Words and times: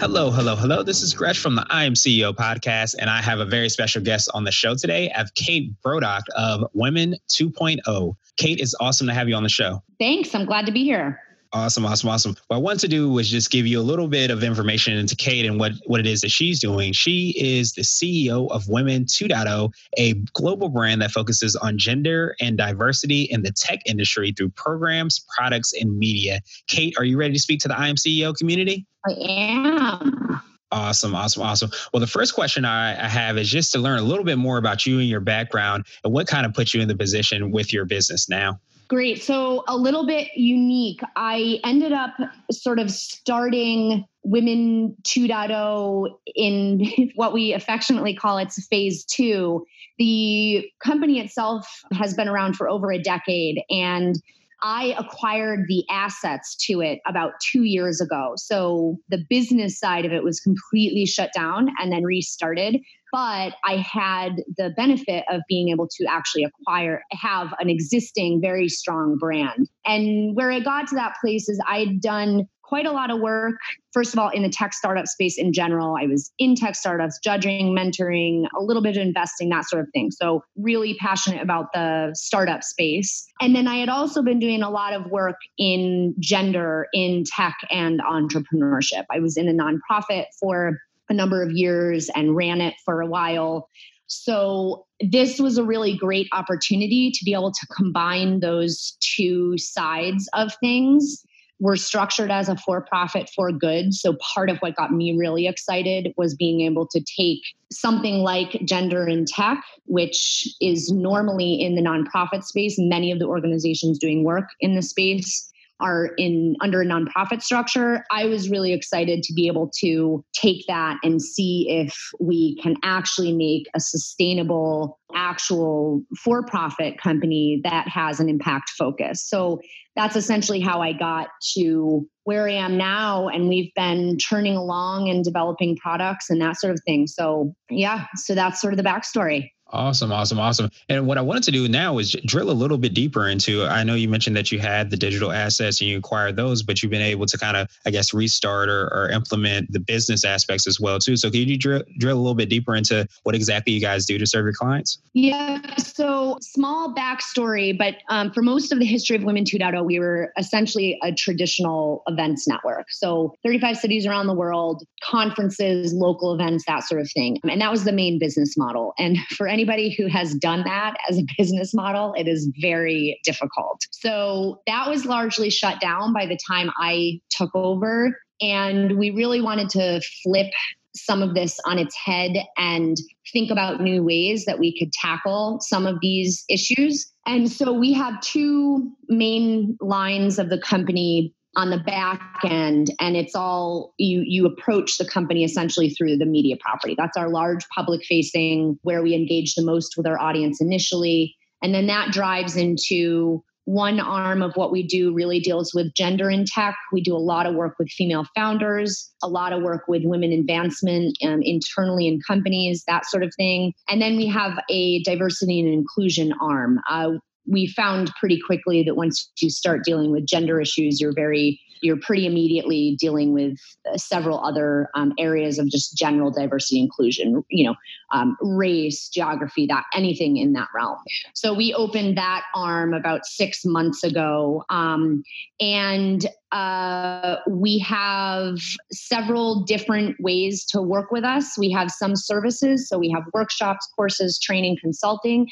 Hello, 0.00 0.30
hello, 0.30 0.56
hello. 0.56 0.82
This 0.82 1.02
is 1.02 1.14
Gresh 1.14 1.38
from 1.38 1.54
the 1.54 1.64
I 1.70 1.84
Am 1.84 1.94
CEO 1.94 2.34
podcast, 2.34 2.96
and 2.98 3.08
I 3.08 3.22
have 3.22 3.38
a 3.38 3.44
very 3.44 3.68
special 3.68 4.02
guest 4.02 4.28
on 4.34 4.42
the 4.42 4.50
show 4.50 4.74
today. 4.74 5.10
I 5.14 5.18
have 5.18 5.32
Kate 5.34 5.72
Brodock 5.82 6.22
of 6.36 6.68
Women 6.74 7.14
2.0. 7.28 8.16
Kate, 8.36 8.60
it's 8.60 8.74
awesome 8.80 9.06
to 9.06 9.14
have 9.14 9.28
you 9.28 9.36
on 9.36 9.44
the 9.44 9.48
show. 9.48 9.82
Thanks. 10.00 10.34
I'm 10.34 10.44
glad 10.46 10.66
to 10.66 10.72
be 10.72 10.82
here. 10.82 11.22
Awesome, 11.54 11.86
awesome, 11.86 12.08
awesome. 12.08 12.36
What 12.48 12.56
I 12.56 12.58
wanted 12.58 12.80
to 12.80 12.88
do 12.88 13.08
was 13.08 13.30
just 13.30 13.52
give 13.52 13.64
you 13.64 13.78
a 13.78 13.82
little 13.82 14.08
bit 14.08 14.32
of 14.32 14.42
information 14.42 14.98
into 14.98 15.14
Kate 15.14 15.46
and 15.46 15.60
what, 15.60 15.70
what 15.86 16.00
it 16.00 16.06
is 16.06 16.20
that 16.22 16.32
she's 16.32 16.58
doing. 16.58 16.92
She 16.92 17.32
is 17.38 17.74
the 17.74 17.82
CEO 17.82 18.50
of 18.50 18.68
Women 18.68 19.04
2.0, 19.04 19.72
a 19.96 20.14
global 20.32 20.68
brand 20.68 21.00
that 21.00 21.12
focuses 21.12 21.54
on 21.54 21.78
gender 21.78 22.34
and 22.40 22.58
diversity 22.58 23.22
in 23.30 23.42
the 23.42 23.52
tech 23.52 23.78
industry 23.86 24.34
through 24.36 24.50
programs, 24.50 25.24
products, 25.36 25.72
and 25.72 25.96
media. 25.96 26.40
Kate, 26.66 26.96
are 26.98 27.04
you 27.04 27.16
ready 27.16 27.34
to 27.34 27.40
speak 27.40 27.60
to 27.60 27.68
the 27.68 27.78
I 27.78 27.86
Am 27.86 27.94
CEO 27.94 28.36
community? 28.36 28.84
I 29.06 29.12
am. 29.20 30.42
Awesome, 30.72 31.14
awesome, 31.14 31.42
awesome. 31.44 31.70
Well, 31.92 32.00
the 32.00 32.08
first 32.08 32.34
question 32.34 32.64
I, 32.64 33.00
I, 33.00 33.08
have 33.08 33.38
is 33.38 33.48
just 33.48 33.70
to 33.74 33.78
learn 33.78 34.00
a 34.00 34.02
little 34.02 34.24
bit 34.24 34.38
more 34.38 34.58
about 34.58 34.86
you 34.86 34.98
and 34.98 35.08
your 35.08 35.20
background 35.20 35.86
and 36.02 36.12
what 36.12 36.26
kind 36.26 36.46
of 36.46 36.52
put 36.52 36.74
you 36.74 36.80
in 36.80 36.88
the 36.88 36.96
position 36.96 37.52
with 37.52 37.72
your 37.72 37.84
business 37.84 38.28
now. 38.28 38.58
Great. 38.88 39.22
So, 39.22 39.64
a 39.66 39.76
little 39.76 40.06
bit 40.06 40.28
unique. 40.36 41.00
I 41.16 41.58
ended 41.64 41.92
up 41.92 42.14
sort 42.50 42.78
of 42.78 42.90
starting 42.90 44.04
Women 44.24 44.94
2.0 45.04 46.10
in 46.34 47.10
what 47.14 47.32
we 47.32 47.52
affectionately 47.52 48.14
call 48.14 48.38
its 48.38 48.66
phase 48.66 49.04
two. 49.04 49.64
The 49.98 50.68
company 50.82 51.20
itself 51.20 51.82
has 51.92 52.14
been 52.14 52.28
around 52.28 52.54
for 52.56 52.68
over 52.68 52.92
a 52.92 52.98
decade 52.98 53.62
and 53.70 54.20
I 54.64 54.94
acquired 54.98 55.66
the 55.68 55.84
assets 55.90 56.56
to 56.66 56.80
it 56.80 57.00
about 57.06 57.32
two 57.52 57.64
years 57.64 58.00
ago. 58.00 58.32
So 58.36 58.96
the 59.10 59.22
business 59.28 59.78
side 59.78 60.06
of 60.06 60.12
it 60.12 60.24
was 60.24 60.40
completely 60.40 61.04
shut 61.04 61.32
down 61.34 61.68
and 61.78 61.92
then 61.92 62.02
restarted. 62.02 62.80
But 63.12 63.52
I 63.62 63.76
had 63.76 64.42
the 64.56 64.70
benefit 64.74 65.24
of 65.30 65.42
being 65.48 65.68
able 65.68 65.86
to 65.86 66.06
actually 66.08 66.44
acquire, 66.44 67.02
have 67.12 67.54
an 67.60 67.68
existing 67.68 68.40
very 68.40 68.70
strong 68.70 69.18
brand. 69.18 69.68
And 69.84 70.34
where 70.34 70.50
I 70.50 70.60
got 70.60 70.88
to 70.88 70.94
that 70.94 71.16
place 71.20 71.48
is 71.48 71.60
I'd 71.68 72.00
done 72.00 72.48
quite 72.74 72.86
a 72.86 72.92
lot 72.92 73.08
of 73.08 73.20
work. 73.20 73.54
First 73.92 74.14
of 74.14 74.18
all, 74.18 74.30
in 74.30 74.42
the 74.42 74.48
tech 74.48 74.72
startup 74.72 75.06
space 75.06 75.38
in 75.38 75.52
general, 75.52 75.94
I 75.96 76.08
was 76.08 76.32
in 76.40 76.56
tech 76.56 76.74
startups, 76.74 77.20
judging, 77.22 77.72
mentoring, 77.72 78.48
a 78.58 78.60
little 78.60 78.82
bit 78.82 78.96
of 78.96 79.02
investing, 79.02 79.48
that 79.50 79.68
sort 79.68 79.84
of 79.84 79.88
thing. 79.92 80.10
So, 80.10 80.42
really 80.56 80.96
passionate 80.98 81.40
about 81.40 81.66
the 81.72 82.10
startup 82.16 82.64
space. 82.64 83.28
And 83.40 83.54
then 83.54 83.68
I 83.68 83.76
had 83.76 83.88
also 83.88 84.22
been 84.22 84.40
doing 84.40 84.64
a 84.64 84.70
lot 84.70 84.92
of 84.92 85.08
work 85.08 85.36
in 85.56 86.16
gender 86.18 86.88
in 86.92 87.22
tech 87.24 87.54
and 87.70 88.00
entrepreneurship. 88.00 89.04
I 89.08 89.20
was 89.20 89.36
in 89.36 89.48
a 89.48 89.52
nonprofit 89.52 90.24
for 90.40 90.76
a 91.08 91.14
number 91.14 91.44
of 91.44 91.52
years 91.52 92.10
and 92.16 92.34
ran 92.34 92.60
it 92.60 92.74
for 92.84 93.00
a 93.00 93.06
while. 93.06 93.68
So, 94.08 94.84
this 94.98 95.38
was 95.38 95.58
a 95.58 95.64
really 95.64 95.96
great 95.96 96.26
opportunity 96.32 97.12
to 97.12 97.24
be 97.24 97.34
able 97.34 97.52
to 97.52 97.66
combine 97.68 98.40
those 98.40 98.96
two 99.00 99.58
sides 99.58 100.28
of 100.34 100.52
things 100.56 101.24
we're 101.60 101.76
structured 101.76 102.30
as 102.30 102.48
a 102.48 102.56
for 102.56 102.80
profit 102.80 103.30
for 103.34 103.52
good. 103.52 103.94
So 103.94 104.14
part 104.14 104.50
of 104.50 104.58
what 104.58 104.76
got 104.76 104.92
me 104.92 105.16
really 105.16 105.46
excited 105.46 106.12
was 106.16 106.34
being 106.34 106.62
able 106.62 106.86
to 106.88 107.00
take 107.00 107.40
something 107.70 108.18
like 108.18 108.60
gender 108.64 109.06
in 109.08 109.24
tech, 109.24 109.62
which 109.86 110.48
is 110.60 110.90
normally 110.90 111.54
in 111.54 111.74
the 111.74 111.82
nonprofit 111.82 112.44
space. 112.44 112.74
Many 112.78 113.12
of 113.12 113.18
the 113.18 113.26
organizations 113.26 113.98
doing 113.98 114.24
work 114.24 114.48
in 114.60 114.74
the 114.74 114.82
space 114.82 115.50
are 115.80 116.10
in 116.16 116.56
under 116.60 116.82
a 116.82 116.86
nonprofit 116.86 117.42
structure. 117.42 118.04
I 118.10 118.26
was 118.26 118.48
really 118.48 118.72
excited 118.72 119.22
to 119.24 119.32
be 119.32 119.46
able 119.46 119.70
to 119.80 120.24
take 120.34 120.64
that 120.68 120.98
and 121.02 121.20
see 121.20 121.66
if 121.68 121.96
we 122.20 122.56
can 122.62 122.76
actually 122.82 123.32
make 123.32 123.68
a 123.74 123.80
sustainable, 123.80 124.98
actual 125.14 126.02
for 126.22 126.44
profit 126.44 126.98
company 126.98 127.60
that 127.64 127.88
has 127.88 128.20
an 128.20 128.28
impact 128.28 128.70
focus. 128.70 129.24
So 129.26 129.60
that's 129.96 130.16
essentially 130.16 130.60
how 130.60 130.80
I 130.80 130.92
got 130.92 131.28
to 131.56 132.06
where 132.24 132.48
I 132.48 132.52
am 132.52 132.76
now. 132.76 133.28
And 133.28 133.48
we've 133.48 133.72
been 133.74 134.16
churning 134.18 134.56
along 134.56 135.08
and 135.08 135.22
developing 135.22 135.76
products 135.76 136.30
and 136.30 136.40
that 136.40 136.58
sort 136.58 136.72
of 136.72 136.80
thing. 136.86 137.06
So, 137.06 137.54
yeah, 137.70 138.06
so 138.16 138.34
that's 138.34 138.60
sort 138.60 138.72
of 138.72 138.76
the 138.76 138.82
backstory. 138.82 139.50
Awesome, 139.74 140.12
awesome, 140.12 140.38
awesome. 140.38 140.70
And 140.88 141.06
what 141.06 141.18
I 141.18 141.20
wanted 141.20 141.42
to 141.44 141.50
do 141.50 141.68
now 141.68 141.98
is 141.98 142.12
drill 142.24 142.50
a 142.50 142.52
little 142.52 142.78
bit 142.78 142.94
deeper 142.94 143.28
into. 143.28 143.64
I 143.64 143.82
know 143.82 143.94
you 143.94 144.08
mentioned 144.08 144.36
that 144.36 144.52
you 144.52 144.60
had 144.60 144.90
the 144.90 144.96
digital 144.96 145.32
assets 145.32 145.80
and 145.80 145.90
you 145.90 145.98
acquired 145.98 146.36
those, 146.36 146.62
but 146.62 146.82
you've 146.82 146.90
been 146.90 147.02
able 147.02 147.26
to 147.26 147.36
kind 147.36 147.56
of, 147.56 147.68
I 147.84 147.90
guess, 147.90 148.14
restart 148.14 148.68
or, 148.68 148.86
or 148.94 149.10
implement 149.10 149.72
the 149.72 149.80
business 149.80 150.24
aspects 150.24 150.66
as 150.66 150.78
well 150.78 150.98
too. 150.98 151.16
So 151.16 151.30
can 151.30 151.48
you 151.48 151.58
drill, 151.58 151.82
drill 151.98 152.16
a 152.16 152.20
little 152.20 152.34
bit 152.34 152.48
deeper 152.48 152.76
into 152.76 153.06
what 153.24 153.34
exactly 153.34 153.72
you 153.72 153.80
guys 153.80 154.06
do 154.06 154.16
to 154.16 154.26
serve 154.26 154.44
your 154.44 154.52
clients? 154.52 154.98
Yeah. 155.12 155.60
So 155.76 156.38
small 156.40 156.94
backstory, 156.94 157.76
but 157.76 157.96
um, 158.08 158.30
for 158.30 158.42
most 158.42 158.72
of 158.72 158.78
the 158.78 158.86
history 158.86 159.16
of 159.16 159.24
Women 159.24 159.44
2.0, 159.44 159.84
we 159.84 159.98
were 159.98 160.32
essentially 160.38 160.98
a 161.02 161.12
traditional 161.12 162.02
events 162.06 162.46
network. 162.46 162.90
So 162.90 163.34
35 163.42 163.76
cities 163.76 164.06
around 164.06 164.28
the 164.28 164.34
world, 164.34 164.84
conferences, 165.02 165.92
local 165.92 166.32
events, 166.32 166.64
that 166.66 166.84
sort 166.84 167.00
of 167.00 167.10
thing, 167.10 167.38
and 167.48 167.60
that 167.60 167.70
was 167.70 167.84
the 167.84 167.92
main 167.92 168.18
business 168.18 168.56
model. 168.56 168.94
And 168.98 169.18
for 169.30 169.48
anybody 169.64 169.94
who 169.94 170.08
has 170.08 170.34
done 170.34 170.62
that 170.64 170.94
as 171.08 171.18
a 171.18 171.24
business 171.38 171.72
model, 171.72 172.14
it 172.18 172.28
is 172.28 172.50
very 172.60 173.18
difficult. 173.24 173.80
So 173.92 174.60
that 174.66 174.90
was 174.90 175.06
largely 175.06 175.48
shut 175.48 175.80
down 175.80 176.12
by 176.12 176.26
the 176.26 176.38
time 176.46 176.70
I 176.76 177.20
took 177.30 177.54
over. 177.54 178.20
And 178.42 178.98
we 178.98 179.10
really 179.10 179.40
wanted 179.40 179.70
to 179.70 180.02
flip 180.22 180.48
some 180.94 181.22
of 181.22 181.34
this 181.34 181.58
on 181.64 181.78
its 181.78 181.96
head 181.96 182.32
and 182.58 182.96
think 183.32 183.50
about 183.50 183.80
new 183.80 184.02
ways 184.02 184.44
that 184.44 184.58
we 184.58 184.78
could 184.78 184.92
tackle 184.92 185.58
some 185.60 185.86
of 185.86 185.96
these 186.02 186.44
issues. 186.50 187.10
And 187.26 187.50
so 187.50 187.72
we 187.72 187.94
have 187.94 188.20
two 188.20 188.92
main 189.08 189.78
lines 189.80 190.38
of 190.38 190.50
the 190.50 190.58
company 190.58 191.32
on 191.56 191.70
the 191.70 191.78
back 191.78 192.20
end 192.44 192.88
and 193.00 193.16
it's 193.16 193.34
all 193.34 193.94
you 193.98 194.22
you 194.26 194.46
approach 194.46 194.98
the 194.98 195.04
company 195.04 195.44
essentially 195.44 195.90
through 195.90 196.16
the 196.16 196.26
media 196.26 196.56
property 196.60 196.94
that's 196.96 197.16
our 197.16 197.28
large 197.28 197.66
public 197.74 198.04
facing 198.04 198.78
where 198.82 199.02
we 199.02 199.14
engage 199.14 199.54
the 199.54 199.64
most 199.64 199.96
with 199.96 200.06
our 200.06 200.20
audience 200.20 200.60
initially 200.60 201.34
and 201.62 201.74
then 201.74 201.86
that 201.86 202.12
drives 202.12 202.56
into 202.56 203.42
one 203.64 203.98
arm 203.98 204.42
of 204.42 204.54
what 204.56 204.70
we 204.70 204.82
do 204.82 205.14
really 205.14 205.40
deals 205.40 205.72
with 205.74 205.94
gender 205.94 206.30
in 206.30 206.44
tech. 206.44 206.76
We 206.92 207.00
do 207.00 207.16
a 207.16 207.18
lot 207.18 207.46
of 207.46 207.54
work 207.54 207.76
with 207.78 207.88
female 207.88 208.26
founders, 208.34 209.10
a 209.22 209.28
lot 209.28 209.52
of 209.52 209.62
work 209.62 209.88
with 209.88 210.02
women 210.04 210.32
advancement 210.32 211.16
um, 211.24 211.40
internally 211.42 212.06
in 212.06 212.20
companies, 212.26 212.84
that 212.86 213.06
sort 213.06 213.22
of 213.22 213.32
thing. 213.36 213.72
And 213.88 214.02
then 214.02 214.16
we 214.16 214.26
have 214.26 214.58
a 214.68 215.02
diversity 215.02 215.60
and 215.60 215.72
inclusion 215.72 216.34
arm. 216.40 216.80
Uh, 216.90 217.12
we 217.46 217.66
found 217.66 218.12
pretty 218.18 218.40
quickly 218.40 218.82
that 218.82 218.96
once 218.96 219.30
you 219.40 219.50
start 219.50 219.84
dealing 219.84 220.10
with 220.10 220.26
gender 220.26 220.60
issues, 220.60 221.00
you're 221.00 221.14
very 221.14 221.60
you're 221.80 221.98
pretty 221.98 222.26
immediately 222.26 222.96
dealing 222.98 223.32
with 223.32 223.58
uh, 223.90 223.96
several 223.96 224.44
other 224.44 224.88
um, 224.94 225.12
areas 225.18 225.58
of 225.58 225.68
just 225.68 225.96
general 225.96 226.30
diversity 226.30 226.80
inclusion 226.80 227.44
you 227.48 227.64
know 227.64 227.74
um, 228.12 228.36
race 228.40 229.08
geography 229.08 229.66
that 229.66 229.84
anything 229.94 230.36
in 230.36 230.52
that 230.52 230.68
realm. 230.74 230.98
So 231.34 231.52
we 231.52 231.74
opened 231.74 232.16
that 232.16 232.44
arm 232.54 232.94
about 232.94 233.26
six 233.26 233.64
months 233.64 234.04
ago 234.04 234.64
um, 234.70 235.22
and 235.60 236.26
uh, 236.52 237.36
we 237.48 237.78
have 237.80 238.58
several 238.92 239.64
different 239.64 240.14
ways 240.20 240.64
to 240.66 240.80
work 240.80 241.10
with 241.10 241.24
us. 241.24 241.58
We 241.58 241.72
have 241.72 241.90
some 241.90 242.14
services 242.14 242.88
so 242.88 242.98
we 242.98 243.10
have 243.10 243.24
workshops 243.32 243.88
courses 243.96 244.38
training 244.38 244.76
consulting 244.80 245.48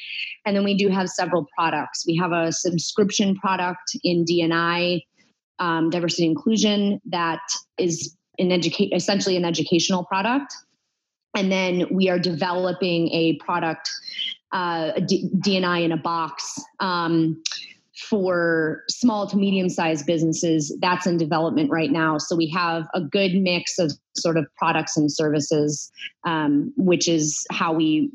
and 0.47 0.57
then 0.57 0.65
we 0.65 0.77
do 0.77 0.89
have 0.89 1.09
several 1.09 1.49
products. 1.57 2.05
We 2.07 2.17
have 2.17 2.33
a 2.33 2.53
subscription 2.53 3.35
product 3.37 3.97
in 4.05 4.25
dni 4.25 5.03
um, 5.63 5.91
diversity 5.91 6.27
inclusion 6.27 7.01
that 7.07 7.41
is 7.79 8.17
an 8.39 8.51
educate 8.51 8.93
essentially 8.93 9.37
an 9.37 9.45
educational 9.45 10.05
product. 10.05 10.53
And 11.37 11.51
then 11.53 11.87
we 11.91 12.11
are 12.11 12.19
developing 12.19 13.09
a 13.13 13.37
product 13.37 13.89
uh, 14.51 14.93
D- 15.07 15.31
dni 15.39 15.85
in 15.85 15.93
a 15.93 15.97
box 15.97 16.61
um, 16.81 17.43
for 17.97 18.83
small 18.89 19.27
to 19.27 19.37
medium 19.37 19.69
sized 19.69 20.07
businesses, 20.07 20.75
that's 20.81 21.07
in 21.07 21.17
development 21.17 21.71
right 21.71 21.91
now. 21.91 22.19
So 22.19 22.35
we 22.35 22.49
have 22.51 22.87
a 22.95 23.01
good 23.01 23.35
mix 23.35 23.79
of 23.79 23.93
sort 24.17 24.37
of 24.37 24.47
products 24.57 24.97
and 24.97 25.13
services, 25.13 25.91
um, 26.25 26.73
which 26.77 27.09
is 27.09 27.45
how 27.51 27.73
we 27.73 28.11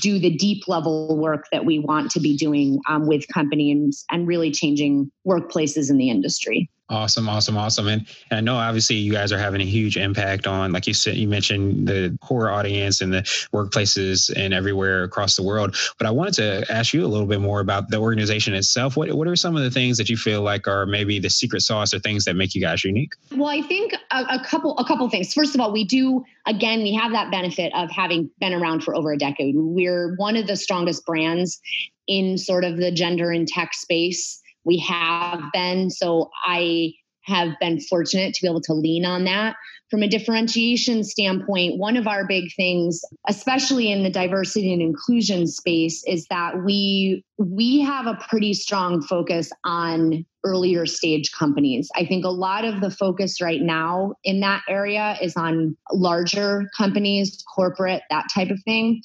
do 0.00 0.18
the 0.18 0.34
deep 0.36 0.68
level 0.68 1.16
work 1.18 1.46
that 1.52 1.64
we 1.64 1.78
want 1.78 2.10
to 2.12 2.20
be 2.20 2.36
doing 2.36 2.80
um, 2.88 3.06
with 3.06 3.26
companies 3.28 4.04
and 4.10 4.26
really 4.26 4.50
changing 4.50 5.10
workplaces 5.26 5.90
in 5.90 5.96
the 5.96 6.10
industry. 6.10 6.70
Awesome, 6.90 7.30
awesome, 7.30 7.56
awesome. 7.56 7.88
And, 7.88 8.06
and 8.30 8.38
I 8.38 8.40
know 8.42 8.56
obviously 8.56 8.96
you 8.96 9.10
guys 9.10 9.32
are 9.32 9.38
having 9.38 9.62
a 9.62 9.64
huge 9.64 9.96
impact 9.96 10.46
on, 10.46 10.70
like 10.70 10.86
you 10.86 10.92
said, 10.92 11.16
you 11.16 11.26
mentioned 11.26 11.88
the 11.88 12.18
core 12.20 12.50
audience 12.50 13.00
and 13.00 13.10
the 13.10 13.22
workplaces 13.54 14.30
and 14.36 14.52
everywhere 14.52 15.02
across 15.02 15.34
the 15.34 15.42
world. 15.42 15.76
But 15.96 16.06
I 16.06 16.10
wanted 16.10 16.34
to 16.34 16.70
ask 16.70 16.92
you 16.92 17.06
a 17.06 17.08
little 17.08 17.26
bit 17.26 17.40
more 17.40 17.60
about 17.60 17.88
the 17.88 17.96
organization 17.96 18.52
itself. 18.52 18.98
What 18.98 19.10
what 19.14 19.26
are 19.26 19.34
some 19.34 19.56
of 19.56 19.62
the 19.62 19.70
things 19.70 19.96
that 19.96 20.10
you 20.10 20.18
feel 20.18 20.42
like 20.42 20.68
are 20.68 20.84
maybe 20.84 21.18
the 21.18 21.30
secret 21.30 21.62
sauce 21.62 21.94
or 21.94 22.00
things 22.00 22.26
that 22.26 22.36
make 22.36 22.54
you 22.54 22.60
guys 22.60 22.84
unique? 22.84 23.12
Well, 23.34 23.48
I 23.48 23.62
think 23.62 23.94
a, 24.10 24.24
a 24.28 24.44
couple 24.44 24.76
a 24.76 24.84
couple 24.84 25.08
things. 25.08 25.32
First 25.32 25.54
of 25.54 25.62
all, 25.62 25.72
we 25.72 25.84
do 25.84 26.22
again 26.44 26.82
we 26.82 26.92
have 26.92 27.12
that 27.12 27.30
benefit 27.30 27.72
of 27.74 27.90
having 27.90 28.28
been 28.40 28.52
around 28.52 28.84
for 28.84 28.94
over 28.94 29.10
a 29.10 29.16
decade. 29.16 29.54
We're 29.56 30.16
one 30.16 30.36
of 30.36 30.46
the 30.46 30.56
strongest 30.56 31.06
brands 31.06 31.60
in 32.06 32.36
sort 32.36 32.64
of 32.64 32.76
the 32.76 32.92
gender 32.92 33.30
and 33.30 33.48
tech 33.48 33.72
space 33.72 34.42
we 34.64 34.78
have 34.78 35.40
been. 35.52 35.90
So 35.90 36.30
I 36.44 36.92
have 37.24 37.54
been 37.60 37.80
fortunate 37.80 38.34
to 38.34 38.42
be 38.42 38.48
able 38.48 38.60
to 38.62 38.74
lean 38.74 39.04
on 39.04 39.24
that. 39.24 39.56
From 39.90 40.02
a 40.02 40.08
differentiation 40.08 41.04
standpoint, 41.04 41.78
one 41.78 41.96
of 41.96 42.06
our 42.06 42.26
big 42.26 42.52
things, 42.56 43.02
especially 43.28 43.92
in 43.92 44.02
the 44.02 44.10
diversity 44.10 44.72
and 44.72 44.82
inclusion 44.82 45.46
space, 45.46 46.02
is 46.06 46.26
that 46.30 46.64
we 46.64 47.22
we 47.38 47.80
have 47.80 48.06
a 48.06 48.18
pretty 48.28 48.54
strong 48.54 49.02
focus 49.02 49.52
on 49.64 50.24
earlier 50.44 50.84
stage 50.84 51.32
companies. 51.32 51.90
I 51.96 52.04
think 52.04 52.24
a 52.24 52.30
lot 52.30 52.64
of 52.64 52.80
the 52.80 52.90
focus 52.90 53.40
right 53.40 53.62
now 53.62 54.14
in 54.24 54.40
that 54.40 54.62
area 54.68 55.16
is 55.22 55.36
on 55.36 55.76
larger 55.92 56.68
companies, 56.76 57.42
corporate, 57.54 58.02
that 58.10 58.26
type 58.34 58.50
of 58.50 58.60
thing. 58.64 59.02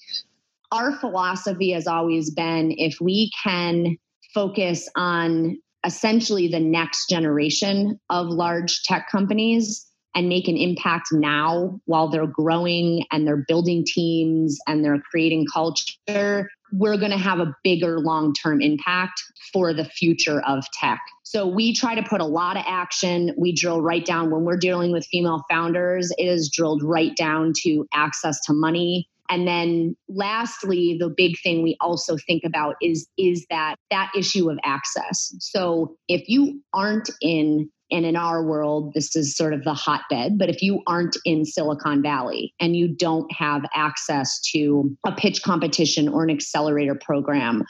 Our 0.72 0.92
philosophy 1.00 1.72
has 1.72 1.88
always 1.88 2.32
been 2.32 2.74
if 2.78 3.00
we 3.00 3.32
can 3.44 3.98
focus 4.34 4.90
on 4.96 5.58
essentially 5.86 6.48
the 6.48 6.60
next 6.60 7.08
generation 7.10 8.00
of 8.10 8.28
large 8.28 8.84
tech 8.84 9.10
companies 9.10 9.86
and 10.16 10.28
make 10.28 10.48
an 10.48 10.58
impact 10.58 11.08
now 11.12 11.80
while 11.86 12.10
they're 12.10 12.28
growing 12.28 13.06
and 13.12 13.28
they're 13.28 13.46
building 13.48 13.86
teams 13.86 14.58
and 14.68 14.84
they're 14.84 15.02
creating 15.12 15.46
culture, 15.54 16.50
we're 16.72 16.98
going 16.98 17.12
to 17.12 17.18
have 17.18 17.40
a 17.40 17.56
bigger 17.64 18.00
long 18.00 18.34
term 18.34 18.62
impact 18.62 19.22
for 19.54 19.74
the 19.74 19.86
future 19.86 20.42
of 20.42 20.66
tech. 20.74 21.00
So 21.24 21.48
we 21.48 21.74
try 21.74 21.96
to 21.96 22.04
put 22.04 22.22
a 22.22 22.26
lot 22.26 22.58
of 22.58 22.64
action. 22.68 23.34
We 23.38 23.54
drill 23.54 23.82
right 23.82 24.06
down 24.06 24.32
when 24.32 24.44
we're 24.44 24.58
dealing 24.58 24.92
with 24.92 25.06
female 25.06 25.44
founders, 25.50 26.12
it 26.18 26.26
is 26.26 26.50
drilled 26.50 26.84
right 26.84 27.16
down 27.16 27.54
to 27.62 27.88
access 27.94 28.40
to 28.46 28.54
money, 28.54 29.08
and 29.30 29.48
then 29.48 29.96
lastly, 30.08 30.98
the 31.00 31.10
big 31.10 31.36
thing 31.44 31.64
we 31.64 31.78
also 31.80 32.18
think 32.18 32.44
about 32.44 32.76
is 32.82 33.08
is 33.18 33.46
that 33.50 33.76
that 33.92 34.12
issue 34.18 34.50
of 34.50 34.58
access. 34.64 35.34
So 35.40 35.96
if 36.08 36.28
you 36.28 36.62
aren't 36.74 37.10
in 37.22 37.70
and 37.92 38.06
in 38.06 38.16
our 38.16 38.44
world, 38.44 38.94
this 38.94 39.16
is 39.16 39.36
sort 39.36 39.54
of 39.54 39.64
the 39.64 39.74
hotbed. 39.74 40.38
But 40.38 40.50
if 40.50 40.62
you 40.62 40.82
aren't 40.86 41.18
in 41.26 41.46
Silicon 41.46 42.02
Valley 42.02 42.54
and 42.60 42.76
you 42.76 42.88
don't 42.88 43.32
have 43.32 43.64
access 43.74 44.40
to 44.52 44.96
a 45.06 45.12
pitch 45.12 45.42
competition 45.42 46.08
or 46.08 46.24
an 46.24 46.30
accelerator 46.30 46.96
program 46.96 47.64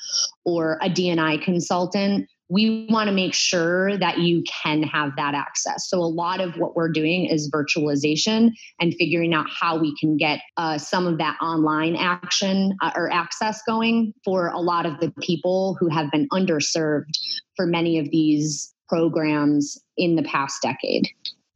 or 0.44 0.78
a 0.82 0.90
DNI 0.90 1.42
consultant, 1.42 2.28
we 2.50 2.88
want 2.90 3.08
to 3.08 3.14
make 3.14 3.34
sure 3.34 3.96
that 3.98 4.18
you 4.18 4.44
can 4.44 4.82
have 4.84 5.16
that 5.18 5.36
access. 5.36 5.88
So, 5.88 6.00
a 6.00 6.10
lot 6.10 6.42
of 6.42 6.58
what 6.58 6.76
we're 6.76 6.92
doing 6.92 7.26
is 7.26 7.50
virtualization 7.50 8.52
and 8.80 8.94
figuring 8.96 9.34
out 9.34 9.46
how 9.50 9.78
we 9.78 9.96
can 9.98 10.18
get 10.18 10.42
uh, 10.58 10.78
some 10.78 11.06
of 11.06 11.20
that 11.20 11.38
online 11.42 11.96
action 11.96 12.76
uh, 12.82 12.92
or 12.96 13.12
access 13.12 13.62
going 13.68 14.14
for 14.26 14.48
a 14.48 14.60
lot 14.60 14.86
of 14.86 15.00
the 15.00 15.14
people 15.22 15.78
who 15.80 15.90
have 15.90 16.12
been 16.12 16.28
underserved 16.30 17.12
for 17.56 17.68
many 17.68 18.00
of 18.00 18.10
these 18.10 18.74
programs 18.88 19.78
in 19.98 20.16
the 20.16 20.24
past 20.24 20.62
decade. 20.62 21.08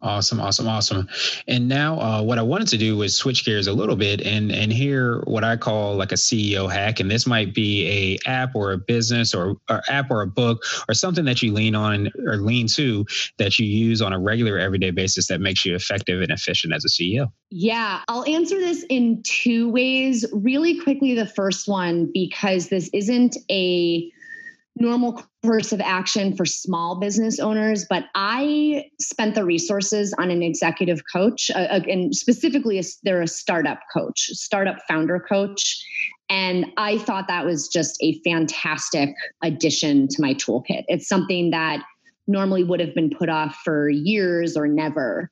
Awesome, 0.04 0.42
awesome, 0.42 0.68
awesome. 0.68 1.08
And 1.48 1.70
now, 1.70 1.98
uh, 2.00 2.22
what 2.22 2.38
I 2.38 2.42
wanted 2.42 2.68
to 2.70 2.78
do 2.78 2.98
was 2.98 3.16
switch 3.16 3.46
gears 3.46 3.68
a 3.68 3.74
little 3.74 3.96
bit 3.96 4.22
and 4.22 4.52
and 4.52 4.72
hear 4.72 5.22
what 5.22 5.46
I 5.46 5.56
call 5.56 5.96
like 5.96 6.12
a 6.12 6.16
CEO 6.16 6.70
hack. 6.70 7.00
And 7.00 7.10
this 7.10 7.26
might 7.26 7.54
be 7.54 7.88
a 7.88 8.30
app 8.30 8.54
or 8.54 8.74
a 8.74 8.78
business 8.78 9.34
or, 9.34 9.56
or 9.70 9.82
app 9.88 10.12
or 10.12 10.22
a 10.22 10.28
book 10.28 10.62
or 10.90 10.94
something 10.94 11.24
that 11.24 11.42
you 11.42 11.54
lean 11.54 11.74
on 11.74 12.12
or 12.28 12.36
lean 12.36 12.68
to 12.68 13.06
that 13.38 13.58
you 13.58 13.66
use 13.66 14.02
on 14.02 14.12
a 14.12 14.20
regular 14.20 14.60
everyday 14.60 14.92
basis 14.92 15.28
that 15.28 15.40
makes 15.40 15.64
you 15.64 15.74
effective 15.74 16.22
and 16.22 16.32
efficient 16.32 16.74
as 16.74 16.84
a 16.84 16.90
CEO. 16.90 17.32
Yeah, 17.50 18.02
I'll 18.10 18.26
answer 18.26 18.60
this 18.60 18.84
in 18.90 19.24
two 19.24 19.70
ways. 19.70 20.26
Really 20.34 20.82
quickly, 20.82 21.14
the 21.14 21.28
first 21.28 21.70
one 21.70 22.12
because 22.14 22.68
this 22.68 22.90
isn't 22.92 23.38
a 23.50 24.12
normal 24.76 25.24
course 25.44 25.72
of 25.72 25.80
action 25.82 26.36
for 26.36 26.46
small 26.46 27.00
business 27.00 27.40
owners, 27.40 27.86
but 27.90 28.06
I 28.16 28.86
spent 29.00 29.36
the 29.36 29.46
resources 29.46 30.14
on 30.18 30.32
an 30.32 30.42
executive 30.42 31.02
coach, 31.12 31.52
uh, 31.54 31.60
uh 31.60 31.82
and 31.88 32.16
specifically, 32.16 32.80
a, 32.80 32.84
they're 33.04 33.22
a 33.22 33.28
startup 33.28 33.80
coach, 33.94 34.30
startup 34.32 34.78
founder 34.88 35.20
coach. 35.20 35.84
And 36.30 36.66
I 36.78 36.98
thought 36.98 37.28
that 37.28 37.46
was 37.46 37.68
just 37.68 37.98
a 38.02 38.20
fantastic 38.22 39.14
addition 39.44 40.08
to 40.08 40.22
my 40.22 40.34
toolkit. 40.34 40.84
It's 40.88 41.08
something 41.08 41.52
that 41.52 41.84
normally 42.26 42.64
would 42.64 42.80
have 42.80 42.96
been 42.96 43.10
put 43.10 43.30
off 43.30 43.60
for 43.64 43.90
years 43.90 44.56
or 44.56 44.68
never. 44.68 45.30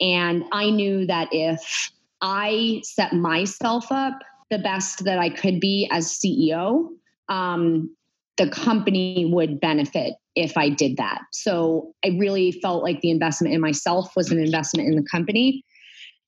And 0.00 0.44
I 0.52 0.70
knew 0.70 1.06
that 1.06 1.28
if 1.32 1.90
I 2.20 2.82
set 2.84 3.12
myself 3.12 3.90
up 3.90 4.18
the 4.50 4.58
best 4.58 5.04
that 5.04 5.18
I 5.18 5.30
could 5.30 5.58
be 5.58 5.88
as 5.90 6.12
CEO, 6.12 6.88
um, 7.28 7.90
the 8.36 8.48
company 8.48 9.28
would 9.30 9.60
benefit 9.60 10.14
if 10.34 10.56
I 10.56 10.68
did 10.68 10.96
that. 10.96 11.22
So 11.32 11.94
I 12.04 12.08
really 12.18 12.52
felt 12.52 12.82
like 12.82 13.00
the 13.00 13.10
investment 13.10 13.54
in 13.54 13.60
myself 13.60 14.14
was 14.16 14.30
an 14.30 14.40
investment 14.40 14.88
in 14.88 14.96
the 14.96 15.06
company. 15.08 15.64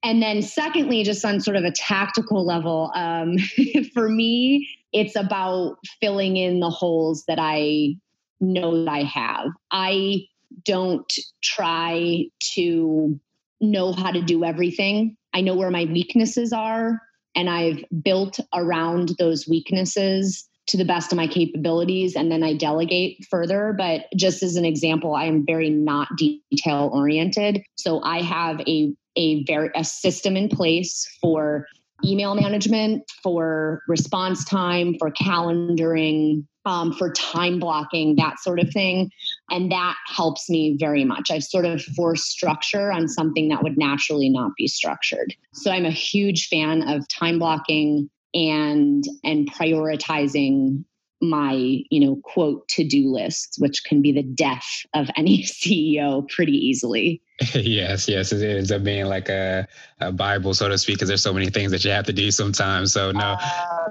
And 0.04 0.22
then, 0.22 0.42
secondly, 0.42 1.02
just 1.02 1.24
on 1.24 1.40
sort 1.40 1.56
of 1.56 1.64
a 1.64 1.72
tactical 1.72 2.46
level, 2.46 2.92
um, 2.94 3.38
for 3.94 4.08
me, 4.08 4.68
it's 4.92 5.16
about 5.16 5.78
filling 6.00 6.36
in 6.36 6.60
the 6.60 6.70
holes 6.70 7.24
that 7.26 7.38
I 7.40 7.96
know 8.40 8.84
that 8.84 8.90
I 8.90 9.02
have. 9.02 9.48
I 9.72 10.26
don't 10.64 11.12
try 11.42 12.26
to 12.54 13.18
know 13.60 13.92
how 13.92 14.12
to 14.12 14.22
do 14.22 14.44
everything. 14.44 15.16
I 15.34 15.40
know 15.40 15.56
where 15.56 15.70
my 15.70 15.86
weaknesses 15.86 16.52
are, 16.52 17.00
and 17.34 17.50
I've 17.50 17.84
built 18.02 18.38
around 18.54 19.12
those 19.18 19.48
weaknesses 19.48 20.48
to 20.68 20.76
the 20.76 20.84
best 20.84 21.12
of 21.12 21.16
my 21.16 21.26
capabilities 21.26 22.16
and 22.16 22.30
then 22.30 22.42
I 22.42 22.54
delegate 22.54 23.24
further. 23.30 23.74
But 23.76 24.06
just 24.16 24.42
as 24.42 24.56
an 24.56 24.64
example, 24.64 25.14
I 25.14 25.24
am 25.24 25.44
very 25.46 25.70
not 25.70 26.08
detail 26.16 26.90
oriented. 26.92 27.62
So 27.76 28.02
I 28.02 28.22
have 28.22 28.60
a 28.60 28.94
a 29.18 29.44
very 29.44 29.70
a 29.74 29.82
system 29.82 30.36
in 30.36 30.48
place 30.48 31.06
for 31.20 31.66
email 32.04 32.34
management, 32.34 33.02
for 33.22 33.82
response 33.88 34.44
time, 34.44 34.94
for 34.98 35.10
calendaring, 35.10 36.44
um, 36.66 36.92
for 36.92 37.10
time 37.12 37.58
blocking, 37.58 38.16
that 38.16 38.38
sort 38.40 38.58
of 38.58 38.70
thing. 38.70 39.10
And 39.50 39.70
that 39.72 39.96
helps 40.06 40.50
me 40.50 40.76
very 40.78 41.04
much. 41.04 41.30
I've 41.30 41.44
sort 41.44 41.64
of 41.64 41.80
forced 41.82 42.26
structure 42.26 42.92
on 42.92 43.08
something 43.08 43.48
that 43.48 43.62
would 43.62 43.78
naturally 43.78 44.28
not 44.28 44.52
be 44.56 44.66
structured. 44.66 45.34
So 45.54 45.70
I'm 45.70 45.86
a 45.86 45.90
huge 45.90 46.48
fan 46.48 46.82
of 46.82 47.06
time 47.08 47.38
blocking, 47.38 48.10
and 48.36 49.04
and 49.24 49.50
prioritizing 49.50 50.84
my 51.22 51.54
you 51.90 51.98
know 51.98 52.20
quote 52.22 52.68
to-do 52.68 53.10
lists 53.10 53.58
which 53.58 53.82
can 53.84 54.02
be 54.02 54.12
the 54.12 54.22
death 54.22 54.66
of 54.94 55.08
any 55.16 55.42
ceo 55.44 56.28
pretty 56.28 56.52
easily. 56.52 57.22
Yes 57.54 58.08
yes 58.08 58.32
it 58.32 58.42
ends 58.42 58.70
up 58.70 58.84
being 58.84 59.06
like 59.06 59.28
a, 59.28 59.66
a 60.00 60.12
bible 60.12 60.54
so 60.54 60.68
to 60.68 60.78
speak 60.78 60.96
because 60.96 61.08
there's 61.08 61.22
so 61.22 61.32
many 61.32 61.50
things 61.50 61.70
that 61.72 61.84
you 61.84 61.90
have 61.90 62.06
to 62.06 62.12
do 62.12 62.30
sometimes 62.30 62.92
so 62.92 63.10
no. 63.12 63.36
Uh, 63.40 63.88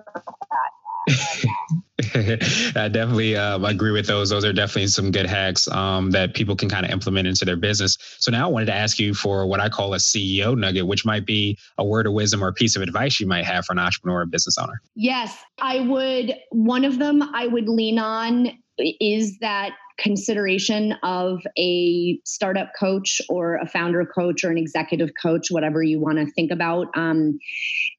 I 2.76 2.88
definitely 2.90 3.36
uh, 3.36 3.60
agree 3.60 3.92
with 3.92 4.08
those. 4.08 4.30
Those 4.30 4.46
are 4.46 4.54
definitely 4.54 4.88
some 4.88 5.12
good 5.12 5.26
hacks 5.26 5.68
um, 5.68 6.12
that 6.12 6.34
people 6.34 6.56
can 6.56 6.70
kind 6.70 6.86
of 6.86 6.92
implement 6.92 7.28
into 7.28 7.46
their 7.46 7.56
business. 7.56 7.98
So 8.20 8.32
now 8.32 8.48
I 8.48 8.52
wanted 8.52 8.68
to 8.68 8.76
ask 8.76 9.00
you 9.00 9.14
for 9.14 9.46
what 9.46 9.60
I 9.60 9.70
call 9.70 9.94
a 9.94 9.98
CEO 9.98 10.58
nugget, 10.58 10.88
which 10.88 11.06
might 11.06 11.26
be 11.26 11.58
a 11.78 11.86
word 11.86 12.08
of 12.08 12.14
wisdom 12.14 12.44
or 12.44 12.48
a 12.48 12.54
piece 12.54 12.76
of 12.76 12.82
advice 12.82 13.20
you 13.20 13.28
might 13.28 13.46
have 13.46 13.66
for 13.66 13.74
an 13.74 13.80
entrepreneur 13.80 14.22
or 14.22 14.26
business 14.26 14.58
owner. 14.58 14.82
Yes, 14.96 15.38
I 15.60 15.82
would. 15.82 16.36
One 16.52 16.86
of 16.86 17.00
them 17.00 17.22
I 17.34 17.48
would 17.48 17.70
lean 17.70 18.00
on 18.00 18.52
is 18.78 19.38
that 19.40 19.76
consideration 19.98 20.94
of 21.04 21.42
a 21.58 22.20
startup 22.26 22.72
coach 22.78 23.22
or 23.30 23.56
a 23.56 23.66
founder 23.66 24.06
coach 24.06 24.44
or 24.44 24.50
an 24.50 24.58
executive 24.58 25.12
coach, 25.22 25.48
whatever 25.50 25.82
you 25.82 26.00
want 26.00 26.18
to 26.18 26.26
think 26.32 26.52
about. 26.52 26.88
Um, 26.96 27.40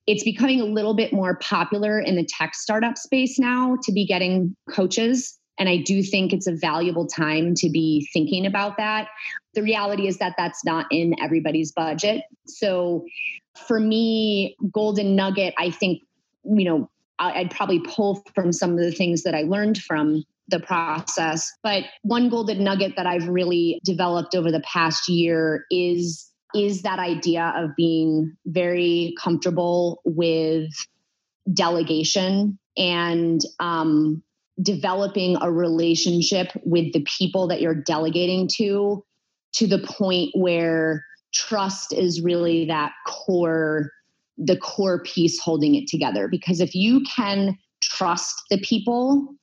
it's 0.07 0.23
becoming 0.23 0.61
a 0.61 0.65
little 0.65 0.95
bit 0.95 1.13
more 1.13 1.37
popular 1.39 1.99
in 1.99 2.17
the 2.17 2.25
tech 2.25 2.55
startup 2.55 2.99
space 2.99 3.39
now 3.39 3.77
to 3.85 3.93
be 3.93 4.07
getting 4.07 4.55
coaches 4.71 5.39
And 5.59 5.69
I 5.69 5.79
do 5.79 6.03
think 6.03 6.33
it's 6.33 6.47
a 6.47 6.55
valuable 6.55 7.07
time 7.07 7.55
to 7.57 7.71
be 7.71 8.09
thinking 8.13 8.47
about 8.47 8.77
that. 8.77 9.09
The 9.55 9.63
reality 9.63 10.07
is 10.07 10.19
that 10.19 10.35
that's 10.37 10.65
not 10.65 10.87
in 10.91 11.15
everybody's 11.21 11.73
budget. 11.73 12.25
So 12.47 13.07
for 13.67 13.81
me, 13.81 14.57
Golden 14.71 15.17
Nugget, 15.17 15.55
I 15.59 15.71
think, 15.71 16.03
you 16.45 16.65
know, 16.65 16.91
I'd 17.19 17.51
probably 17.51 17.81
pull 17.81 18.23
from 18.35 18.53
some 18.53 18.73
of 18.73 18.79
the 18.79 18.93
things 18.93 19.23
that 19.23 19.35
I 19.35 19.43
learned 19.43 19.79
from 19.79 20.25
the 20.49 20.61
process. 20.61 21.51
But 21.63 21.85
one 22.03 22.29
golden 22.29 22.63
nugget 22.63 22.95
that 22.97 23.07
I've 23.07 23.29
really 23.29 23.81
developed 23.85 24.35
over 24.35 24.51
the 24.51 24.61
past 24.61 25.09
year 25.09 25.65
is 25.71 26.31
is 26.55 26.83
that 26.83 26.99
idea 26.99 27.53
of 27.57 27.71
being 27.77 28.35
very 28.47 29.15
comfortable 29.21 30.01
with 30.05 30.71
delegation 31.53 32.59
and 32.77 33.41
um, 33.61 34.23
developing 34.63 35.37
a 35.41 35.51
relationship 35.51 36.49
with 36.65 36.93
the 36.93 37.05
people 37.05 37.49
that 37.49 37.61
you're 37.61 37.75
delegating 37.75 38.49
to 38.57 39.05
to 39.53 39.67
the 39.67 39.79
point 39.79 40.31
where 40.35 41.05
trust 41.35 41.93
is 41.93 42.23
really 42.23 42.67
that 42.67 42.93
core 43.07 43.91
the 44.39 44.57
core 44.57 45.03
piece 45.03 45.41
holding 45.41 45.75
it 45.75 45.89
together 45.89 46.29
because 46.29 46.61
if 46.61 46.75
you 46.75 47.03
can 47.03 47.57
trust 47.83 48.35
the 48.51 48.59
people 48.59 49.35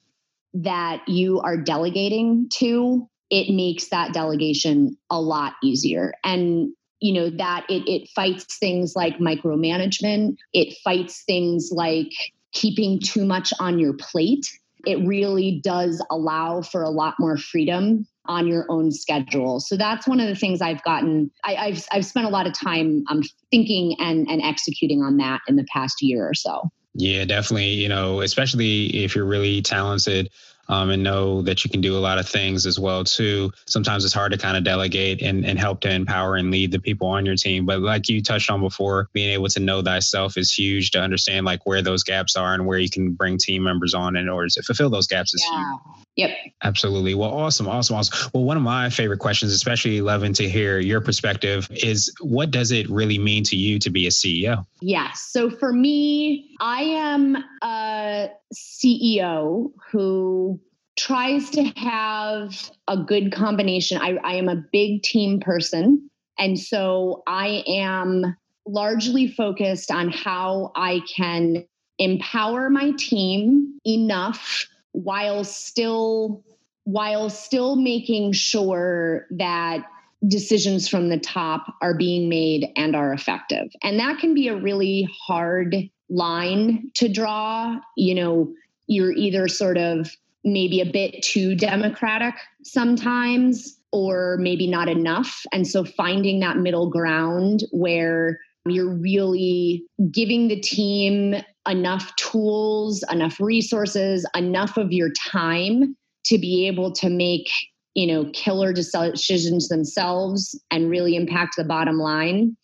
that 0.54 1.02
you 1.08 1.40
are 1.42 1.58
delegating 1.58 2.48
to 2.54 3.08
it 3.30 3.54
makes 3.54 3.90
that 3.90 4.14
delegation 4.14 4.96
a 5.10 5.20
lot 5.20 5.54
easier 5.64 6.14
and 6.24 6.70
you 7.00 7.14
know 7.14 7.30
that 7.30 7.66
it, 7.70 7.88
it 7.88 8.10
fights 8.16 8.58
things 8.60 8.94
like 8.96 9.18
micromanagement 9.18 10.36
it 10.54 10.76
fights 10.84 11.24
things 11.26 11.70
like 11.72 12.12
keeping 12.52 13.00
too 13.00 13.26
much 13.26 13.52
on 13.60 13.80
your 13.80 13.94
plate 13.94 14.46
it 14.86 15.06
really 15.06 15.62
does 15.64 16.06
allow 16.12 16.62
for 16.62 16.84
a 16.84 16.90
lot 16.90 17.16
more 17.20 17.38
freedom 17.38 18.06
on 18.26 18.48
your 18.48 18.66
own 18.70 18.92
schedule. 18.92 19.60
So 19.60 19.76
that's 19.76 20.08
one 20.08 20.20
of 20.20 20.28
the 20.28 20.36
things 20.36 20.62
I've 20.62 20.84
gotten. 20.84 21.32
I, 21.44 21.72
have 21.72 21.86
I've 21.92 22.06
spent 22.06 22.26
a 22.26 22.30
lot 22.30 22.48
of 22.48 22.54
time 22.54 23.04
um, 23.10 23.22
thinking 23.52 23.96
and 24.00 24.28
and 24.30 24.42
executing 24.42 25.02
on 25.02 25.18
that 25.18 25.42
in 25.48 25.56
the 25.56 25.66
past 25.72 26.02
year 26.02 26.28
or 26.28 26.34
so. 26.34 26.70
Yeah, 26.96 27.26
definitely. 27.26 27.72
You 27.72 27.90
know, 27.90 28.22
especially 28.22 29.04
if 29.04 29.16
you're 29.16 29.26
really 29.26 29.62
talented 29.62 30.30
um, 30.74 30.90
and 30.90 31.04
know 31.04 31.44
that 31.44 31.64
you 31.64 31.70
can 31.70 31.82
do 31.82 31.96
a 31.96 32.00
lot 32.00 32.18
of 32.18 32.28
things 32.28 32.66
as 32.66 32.80
well 32.80 33.04
too. 33.04 33.52
Sometimes 33.68 34.06
it's 34.06 34.14
hard 34.14 34.32
to 34.32 34.40
kind 34.40 34.58
of 34.58 34.64
delegate 34.64 35.22
and, 35.22 35.46
and 35.46 35.60
help 35.60 35.82
to 35.82 35.92
empower 35.92 36.36
and 36.36 36.50
lead 36.50 36.72
the 36.72 36.80
people 36.80 37.08
on 37.08 37.26
your 37.28 37.36
team. 37.36 37.66
But 37.66 37.82
like 37.82 38.10
you 38.10 38.24
touched 38.24 38.50
on 38.50 38.60
before, 38.60 39.08
being 39.14 39.30
able 39.30 39.50
to 39.50 39.60
know 39.60 39.84
thyself 39.84 40.36
is 40.36 40.52
huge 40.52 40.90
to 40.92 41.00
understand 41.00 41.46
like 41.46 41.66
where 41.68 41.84
those 41.84 42.04
gaps 42.04 42.36
are 42.36 42.56
and 42.56 42.66
where 42.66 42.80
you 42.80 42.90
can 42.90 43.12
bring 43.12 43.38
team 43.38 43.64
members 43.64 43.94
on 43.94 44.16
in 44.16 44.28
order 44.28 44.50
to 44.50 44.64
fulfill 44.64 44.90
those 44.90 45.06
gaps 45.06 45.34
is 45.36 45.46
yeah. 45.48 45.64
huge. 45.64 46.04
Yep. 46.16 46.30
Absolutely. 46.64 47.16
Well, 47.16 47.32
awesome, 47.32 47.68
awesome, 47.68 47.96
awesome. 47.96 48.30
Well, 48.34 48.44
one 48.44 48.58
of 48.58 48.64
my 48.64 48.90
favorite 48.90 49.20
questions, 49.20 49.52
especially 49.52 50.02
loving 50.02 50.34
to 50.34 50.48
hear 50.48 50.80
your 50.80 51.02
perspective, 51.02 51.68
is 51.72 52.14
what 52.22 52.52
does 52.52 52.72
it 52.72 52.90
really 52.90 53.18
mean 53.18 53.44
to 53.46 53.56
you 53.56 53.80
to 53.80 53.90
be 53.90 54.06
a 54.06 54.12
CEO? 54.12 54.66
Yes. 54.82 55.28
So 55.32 55.50
for 55.50 55.74
me, 55.74 56.56
I 56.60 56.82
am 56.84 57.44
a 57.64 58.30
CEO 58.54 59.72
who 59.92 60.60
tries 60.98 61.50
to 61.52 61.64
have 61.76 62.72
a 62.88 62.98
good 62.98 63.32
combination. 63.32 63.98
I, 63.98 64.18
I 64.24 64.36
am 64.36 64.50
a 64.50 64.64
big 64.72 65.04
team 65.04 65.40
person. 65.40 66.10
And 66.38 66.60
so 66.60 67.24
I 67.28 67.64
am 67.68 68.36
largely 68.66 69.28
focused 69.28 69.92
on 69.92 70.10
how 70.12 70.72
I 70.76 71.02
can 71.16 71.66
empower 72.00 72.70
my 72.70 72.92
team 72.98 73.80
enough 73.86 74.68
while 74.92 75.44
still 75.44 76.44
while 76.86 77.30
still 77.30 77.78
making 77.78 78.34
sure 78.34 79.26
that 79.32 79.86
decisions 80.28 80.88
from 80.88 81.08
the 81.10 81.20
top 81.20 81.66
are 81.82 81.96
being 81.96 82.28
made 82.28 82.68
and 82.76 82.94
are 82.94 83.14
effective. 83.14 83.68
And 83.82 84.00
that 84.00 84.20
can 84.20 84.34
be 84.34 84.50
a 84.50 84.56
really 84.56 85.08
hard 85.26 85.90
line 86.10 86.92
to 86.96 87.08
draw. 87.08 87.80
You 87.96 88.16
know, 88.16 88.54
you're 88.88 89.14
either 89.14 89.48
sort 89.48 89.78
of 89.78 90.12
maybe 90.44 90.82
a 90.82 90.86
bit 90.86 91.22
too 91.24 91.56
democratic 91.56 92.36
sometimes 92.64 93.78
or 93.92 94.38
maybe 94.40 94.68
not 94.68 94.90
enough. 94.90 95.46
And 95.52 95.68
so 95.68 95.86
finding 95.86 96.40
that 96.40 96.58
middle 96.58 96.90
ground 96.90 97.64
where 97.72 98.40
you're 98.66 98.94
really 98.94 99.84
giving 100.12 100.48
the 100.48 100.60
team 100.60 101.36
enough 101.68 102.16
tools, 102.16 103.04
enough 103.12 103.40
resources, 103.40 104.26
enough 104.36 104.78
of 104.78 104.92
your 104.92 105.12
time 105.12 105.96
to 106.26 106.38
be 106.38 106.68
able 106.68 106.92
to 106.94 107.10
make 107.10 107.50
you 107.94 108.08
know 108.08 108.30
killer 108.34 108.74
decisions 108.74 109.68
themselves 109.68 110.60
and 110.72 110.90
really 110.90 111.16
impact 111.16 111.56
the 111.58 111.64
bottom 111.64 111.98
line 111.98 112.58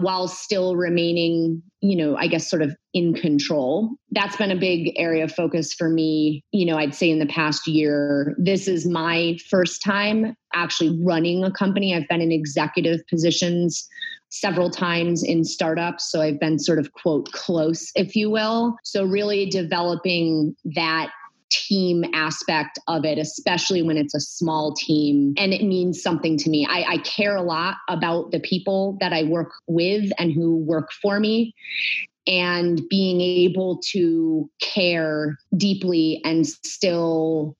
while 0.00 0.28
still 0.28 0.76
remaining, 0.76 1.62
you 1.80 1.94
know, 1.94 2.16
I 2.16 2.26
guess 2.26 2.48
sort 2.48 2.62
of 2.62 2.74
in 2.94 3.14
control. 3.14 3.90
That's 4.10 4.36
been 4.36 4.50
a 4.50 4.56
big 4.56 4.92
area 4.96 5.24
of 5.24 5.32
focus 5.32 5.74
for 5.74 5.90
me, 5.90 6.42
you 6.52 6.64
know, 6.64 6.78
I'd 6.78 6.94
say 6.94 7.10
in 7.10 7.18
the 7.18 7.26
past 7.26 7.66
year. 7.66 8.34
This 8.38 8.66
is 8.66 8.86
my 8.86 9.38
first 9.48 9.82
time 9.84 10.34
actually 10.54 10.98
running 11.04 11.44
a 11.44 11.50
company. 11.50 11.94
I've 11.94 12.08
been 12.08 12.22
in 12.22 12.32
executive 12.32 13.00
positions 13.08 13.86
several 14.30 14.70
times 14.70 15.22
in 15.22 15.44
startups. 15.44 16.10
So 16.10 16.22
I've 16.22 16.40
been 16.40 16.58
sort 16.58 16.78
of, 16.78 16.92
quote, 16.92 17.30
close, 17.32 17.90
if 17.94 18.16
you 18.16 18.30
will. 18.30 18.76
So 18.84 19.04
really 19.04 19.46
developing 19.50 20.54
that 20.76 21.10
team 21.50 22.04
aspect 22.14 22.78
of 22.88 23.04
it, 23.04 23.18
especially 23.18 23.82
when 23.82 23.96
it's 23.96 24.14
a 24.14 24.20
small 24.20 24.74
team 24.74 25.34
and 25.36 25.52
it 25.52 25.62
means 25.62 26.02
something 26.02 26.36
to 26.38 26.50
me. 26.50 26.66
I, 26.68 26.94
I, 26.94 26.98
care 26.98 27.36
a 27.36 27.42
lot 27.42 27.76
about 27.88 28.30
the 28.30 28.40
people 28.40 28.96
that 29.00 29.12
I 29.12 29.24
work 29.24 29.50
with 29.66 30.10
and 30.18 30.32
who 30.32 30.56
work 30.56 30.92
for 30.92 31.18
me. 31.20 31.54
And 32.26 32.80
being 32.88 33.20
able 33.20 33.80
to 33.92 34.48
care 34.60 35.36
deeply 35.56 36.20
and 36.24 36.46
still 36.46 37.56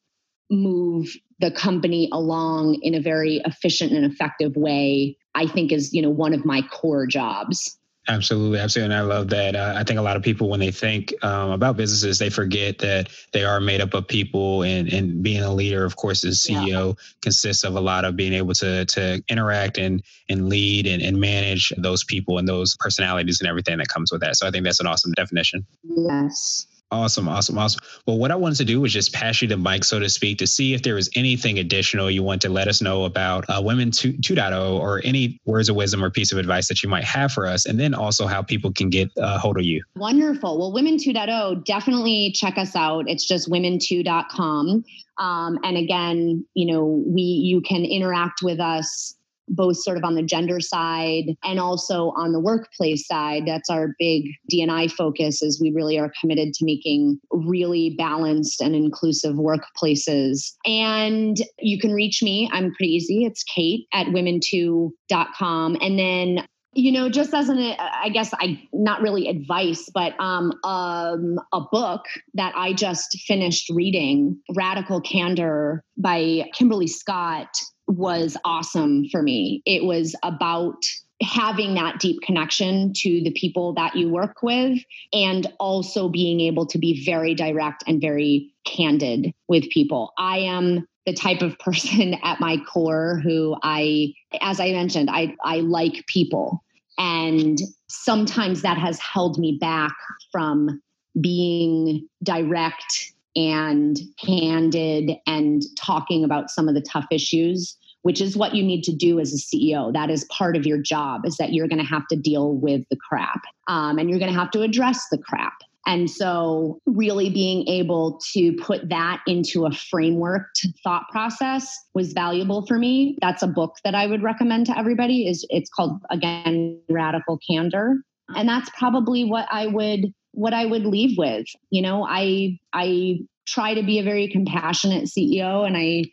move 0.50 1.16
the 1.40 1.50
company 1.50 2.08
along 2.12 2.78
in 2.82 2.94
a 2.94 3.00
very 3.00 3.40
efficient 3.44 3.92
and 3.92 4.04
effective 4.04 4.54
way, 4.56 5.16
I 5.34 5.46
think 5.46 5.72
is, 5.72 5.92
you 5.92 6.02
know, 6.02 6.10
one 6.10 6.34
of 6.34 6.44
my 6.44 6.62
core 6.62 7.06
jobs. 7.06 7.78
Absolutely, 8.08 8.58
absolutely, 8.58 8.94
and 8.94 9.02
I 9.02 9.06
love 9.06 9.28
that. 9.28 9.54
Uh, 9.54 9.74
I 9.76 9.84
think 9.84 9.98
a 9.98 10.02
lot 10.02 10.16
of 10.16 10.22
people, 10.22 10.48
when 10.48 10.58
they 10.58 10.70
think 10.70 11.12
um, 11.22 11.50
about 11.50 11.76
businesses, 11.76 12.18
they 12.18 12.30
forget 12.30 12.78
that 12.78 13.10
they 13.32 13.44
are 13.44 13.60
made 13.60 13.80
up 13.80 13.92
of 13.92 14.08
people, 14.08 14.62
and 14.62 14.90
and 14.92 15.22
being 15.22 15.42
a 15.42 15.52
leader, 15.52 15.84
of 15.84 15.96
course, 15.96 16.24
as 16.24 16.38
CEO 16.38 16.66
yeah. 16.66 16.92
consists 17.20 17.62
of 17.62 17.76
a 17.76 17.80
lot 17.80 18.04
of 18.06 18.16
being 18.16 18.32
able 18.32 18.54
to 18.54 18.86
to 18.86 19.22
interact 19.28 19.76
and 19.76 20.02
and 20.30 20.48
lead 20.48 20.86
and, 20.86 21.02
and 21.02 21.20
manage 21.20 21.72
those 21.76 22.02
people 22.02 22.38
and 22.38 22.48
those 22.48 22.74
personalities 22.78 23.40
and 23.40 23.48
everything 23.48 23.76
that 23.78 23.88
comes 23.88 24.10
with 24.10 24.22
that. 24.22 24.36
So 24.36 24.48
I 24.48 24.50
think 24.50 24.64
that's 24.64 24.80
an 24.80 24.86
awesome 24.86 25.12
definition. 25.12 25.66
Yes. 25.84 26.66
Awesome, 26.92 27.28
awesome, 27.28 27.56
awesome. 27.56 27.80
Well, 28.06 28.18
what 28.18 28.32
I 28.32 28.34
wanted 28.34 28.58
to 28.58 28.64
do 28.64 28.80
was 28.80 28.92
just 28.92 29.12
pass 29.12 29.40
you 29.40 29.46
the 29.46 29.56
mic, 29.56 29.84
so 29.84 30.00
to 30.00 30.08
speak, 30.08 30.38
to 30.38 30.46
see 30.46 30.74
if 30.74 30.82
there 30.82 30.96
was 30.96 31.08
anything 31.14 31.58
additional 31.60 32.10
you 32.10 32.24
want 32.24 32.42
to 32.42 32.48
let 32.48 32.66
us 32.66 32.82
know 32.82 33.04
about 33.04 33.44
uh, 33.48 33.60
Women 33.62 33.92
2, 33.92 34.14
2.0 34.14 34.80
or 34.80 35.00
any 35.04 35.40
words 35.44 35.68
of 35.68 35.76
wisdom 35.76 36.02
or 36.02 36.10
piece 36.10 36.32
of 36.32 36.38
advice 36.38 36.66
that 36.66 36.82
you 36.82 36.88
might 36.88 37.04
have 37.04 37.30
for 37.30 37.46
us, 37.46 37.64
and 37.64 37.78
then 37.78 37.94
also 37.94 38.26
how 38.26 38.42
people 38.42 38.72
can 38.72 38.90
get 38.90 39.08
a 39.18 39.22
uh, 39.22 39.38
hold 39.38 39.56
of 39.56 39.64
you. 39.64 39.84
Wonderful. 39.94 40.58
Well, 40.58 40.72
Women 40.72 40.96
2.0, 40.96 41.64
definitely 41.64 42.32
check 42.34 42.58
us 42.58 42.74
out. 42.74 43.08
It's 43.08 43.26
just 43.26 43.48
women2.com. 43.48 44.84
Um, 45.18 45.58
and 45.62 45.76
again, 45.76 46.44
you 46.54 46.72
know, 46.72 47.04
we 47.06 47.22
you 47.22 47.60
can 47.60 47.84
interact 47.84 48.42
with 48.42 48.58
us 48.58 49.14
both 49.50 49.76
sort 49.76 49.98
of 49.98 50.04
on 50.04 50.14
the 50.14 50.22
gender 50.22 50.60
side 50.60 51.36
and 51.44 51.60
also 51.60 52.12
on 52.16 52.32
the 52.32 52.40
workplace 52.40 53.06
side. 53.06 53.42
That's 53.46 53.68
our 53.68 53.94
big 53.98 54.30
DNI 54.50 54.90
focus 54.90 55.42
is 55.42 55.60
we 55.60 55.70
really 55.72 55.98
are 55.98 56.12
committed 56.20 56.54
to 56.54 56.64
making 56.64 57.20
really 57.30 57.94
balanced 57.98 58.60
and 58.60 58.74
inclusive 58.74 59.34
workplaces. 59.34 60.52
And 60.64 61.36
you 61.58 61.78
can 61.78 61.92
reach 61.92 62.22
me. 62.22 62.48
I'm 62.52 62.72
pretty 62.74 62.94
easy. 62.94 63.24
It's 63.24 63.42
Kate 63.42 63.86
at 63.92 64.06
women2.com. 64.06 65.76
And 65.80 65.98
then 65.98 66.46
you 66.72 66.92
know 66.92 67.08
just 67.08 67.34
as 67.34 67.48
an 67.48 67.58
i 67.58 68.08
guess 68.08 68.32
i 68.34 68.60
not 68.72 69.02
really 69.02 69.28
advice 69.28 69.88
but 69.92 70.14
um, 70.20 70.52
um 70.64 71.38
a 71.52 71.60
book 71.72 72.02
that 72.34 72.52
i 72.56 72.72
just 72.72 73.18
finished 73.26 73.68
reading 73.70 74.38
radical 74.54 75.00
candor 75.00 75.82
by 75.96 76.48
kimberly 76.54 76.86
scott 76.86 77.48
was 77.90 78.36
awesome 78.44 79.08
for 79.10 79.22
me. 79.22 79.62
It 79.66 79.84
was 79.84 80.14
about 80.22 80.82
having 81.22 81.74
that 81.74 81.98
deep 82.00 82.20
connection 82.22 82.92
to 82.94 83.22
the 83.22 83.32
people 83.32 83.74
that 83.74 83.94
you 83.94 84.08
work 84.08 84.42
with 84.42 84.78
and 85.12 85.46
also 85.58 86.08
being 86.08 86.40
able 86.40 86.66
to 86.66 86.78
be 86.78 87.04
very 87.04 87.34
direct 87.34 87.84
and 87.86 88.00
very 88.00 88.50
candid 88.64 89.32
with 89.48 89.68
people. 89.70 90.12
I 90.16 90.38
am 90.38 90.86
the 91.06 91.12
type 91.12 91.42
of 91.42 91.58
person 91.58 92.14
at 92.22 92.40
my 92.40 92.58
core 92.72 93.20
who 93.22 93.56
I 93.62 94.14
as 94.40 94.60
I 94.60 94.72
mentioned 94.72 95.10
I 95.10 95.34
I 95.44 95.56
like 95.60 96.06
people 96.06 96.62
and 96.98 97.58
sometimes 97.88 98.62
that 98.62 98.78
has 98.78 98.98
held 98.98 99.38
me 99.38 99.58
back 99.60 99.94
from 100.30 100.80
being 101.20 102.06
direct 102.22 103.12
and 103.36 103.98
candid 104.24 105.12
and 105.26 105.62
talking 105.76 106.24
about 106.24 106.50
some 106.50 106.68
of 106.68 106.74
the 106.74 106.80
tough 106.80 107.06
issues 107.10 107.76
which 108.02 108.20
is 108.20 108.36
what 108.36 108.54
you 108.54 108.62
need 108.62 108.82
to 108.82 108.94
do 108.94 109.20
as 109.20 109.32
a 109.32 109.36
ceo 109.36 109.92
that 109.92 110.10
is 110.10 110.24
part 110.24 110.56
of 110.56 110.66
your 110.66 110.78
job 110.78 111.26
is 111.26 111.36
that 111.36 111.52
you're 111.52 111.68
going 111.68 111.78
to 111.78 111.84
have 111.84 112.06
to 112.08 112.16
deal 112.16 112.54
with 112.54 112.82
the 112.90 112.96
crap 112.96 113.42
um, 113.68 113.98
and 113.98 114.10
you're 114.10 114.18
going 114.18 114.32
to 114.32 114.38
have 114.38 114.50
to 114.50 114.62
address 114.62 115.06
the 115.10 115.18
crap 115.18 115.54
and 115.86 116.10
so, 116.10 116.78
really 116.86 117.30
being 117.30 117.66
able 117.66 118.20
to 118.32 118.52
put 118.56 118.88
that 118.90 119.22
into 119.26 119.64
a 119.64 119.70
frameworked 119.70 120.66
thought 120.84 121.08
process 121.10 121.74
was 121.94 122.12
valuable 122.12 122.66
for 122.66 122.78
me. 122.78 123.16
That's 123.22 123.42
a 123.42 123.46
book 123.46 123.76
that 123.84 123.94
I 123.94 124.06
would 124.06 124.22
recommend 124.22 124.66
to 124.66 124.78
everybody. 124.78 125.26
is 125.26 125.46
It's 125.48 125.70
called 125.70 126.00
again 126.10 126.80
Radical 126.90 127.38
Candor, 127.48 127.96
and 128.36 128.48
that's 128.48 128.70
probably 128.78 129.24
what 129.24 129.48
I 129.50 129.66
would 129.66 130.12
what 130.32 130.52
I 130.52 130.66
would 130.66 130.84
leave 130.84 131.16
with. 131.16 131.46
You 131.70 131.80
know, 131.82 132.06
I 132.06 132.58
I 132.74 133.20
try 133.46 133.72
to 133.72 133.82
be 133.82 133.98
a 133.98 134.04
very 134.04 134.28
compassionate 134.28 135.04
CEO, 135.04 135.66
and 135.66 135.78
I 135.78 136.04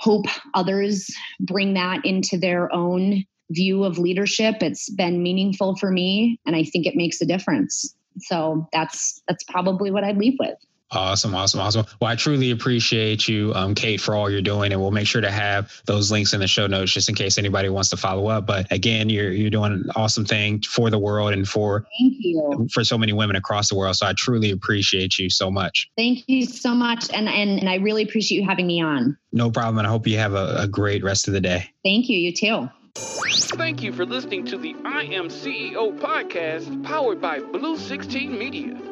hope 0.00 0.24
others 0.54 1.14
bring 1.40 1.74
that 1.74 2.04
into 2.04 2.38
their 2.38 2.72
own 2.74 3.22
view 3.50 3.84
of 3.84 3.98
leadership. 3.98 4.62
It's 4.62 4.88
been 4.90 5.22
meaningful 5.22 5.76
for 5.76 5.90
me, 5.90 6.40
and 6.46 6.56
I 6.56 6.64
think 6.64 6.86
it 6.86 6.96
makes 6.96 7.20
a 7.20 7.26
difference. 7.26 7.94
So 8.18 8.66
that's 8.72 9.22
that's 9.28 9.44
probably 9.44 9.90
what 9.90 10.02
I'd 10.02 10.18
leave 10.18 10.36
with. 10.40 10.56
Awesome, 10.92 11.36
awesome, 11.36 11.60
awesome. 11.60 11.86
Well, 12.00 12.10
I 12.10 12.16
truly 12.16 12.50
appreciate 12.50 13.28
you, 13.28 13.52
um, 13.54 13.76
Kate, 13.76 14.00
for 14.00 14.16
all 14.16 14.28
you're 14.28 14.42
doing, 14.42 14.72
and 14.72 14.80
we'll 14.80 14.90
make 14.90 15.06
sure 15.06 15.20
to 15.20 15.30
have 15.30 15.80
those 15.84 16.10
links 16.10 16.32
in 16.32 16.40
the 16.40 16.48
show 16.48 16.66
notes 16.66 16.92
just 16.92 17.08
in 17.08 17.14
case 17.14 17.38
anybody 17.38 17.68
wants 17.68 17.90
to 17.90 17.96
follow 17.96 18.26
up. 18.26 18.44
But 18.44 18.70
again, 18.72 19.08
you're 19.08 19.30
you're 19.30 19.50
doing 19.50 19.72
an 19.72 19.90
awesome 19.94 20.24
thing 20.24 20.62
for 20.62 20.90
the 20.90 20.98
world 20.98 21.32
and 21.32 21.48
for 21.48 21.86
thank 21.96 22.14
you 22.18 22.68
for 22.72 22.82
so 22.82 22.98
many 22.98 23.12
women 23.12 23.36
across 23.36 23.68
the 23.68 23.76
world. 23.76 23.94
So 23.94 24.06
I 24.06 24.14
truly 24.14 24.50
appreciate 24.50 25.16
you 25.16 25.30
so 25.30 25.48
much. 25.48 25.88
Thank 25.96 26.24
you 26.26 26.44
so 26.44 26.74
much, 26.74 27.08
and 27.12 27.28
and 27.28 27.60
and 27.60 27.68
I 27.68 27.76
really 27.76 28.02
appreciate 28.02 28.40
you 28.40 28.48
having 28.48 28.66
me 28.66 28.82
on. 28.82 29.16
No 29.32 29.48
problem, 29.50 29.78
and 29.78 29.86
I 29.86 29.90
hope 29.90 30.08
you 30.08 30.18
have 30.18 30.34
a, 30.34 30.56
a 30.58 30.66
great 30.66 31.04
rest 31.04 31.28
of 31.28 31.34
the 31.34 31.40
day. 31.40 31.70
Thank 31.84 32.08
you. 32.08 32.18
You 32.18 32.32
too. 32.32 32.68
Thank 32.96 33.82
you 33.82 33.92
for 33.92 34.04
listening 34.04 34.44
to 34.46 34.58
the 34.58 34.74
I 34.84 35.04
Am 35.04 35.28
CEO 35.28 35.96
podcast 36.00 36.82
powered 36.82 37.20
by 37.20 37.38
Blue 37.38 37.76
16 37.76 38.36
Media. 38.36 38.89